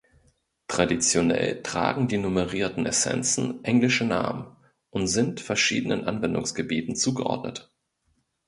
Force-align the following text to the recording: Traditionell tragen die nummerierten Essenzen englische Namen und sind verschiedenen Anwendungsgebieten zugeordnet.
Traditionell 0.67 1.61
tragen 1.61 2.07
die 2.07 2.17
nummerierten 2.17 2.87
Essenzen 2.87 3.63
englische 3.63 4.03
Namen 4.03 4.47
und 4.89 5.05
sind 5.05 5.41
verschiedenen 5.41 6.05
Anwendungsgebieten 6.05 6.95
zugeordnet. 6.95 7.69